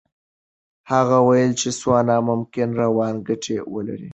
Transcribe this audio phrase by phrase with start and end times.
[0.91, 4.09] هغه ویلي چې سونا ممکن رواني ګټې ولري.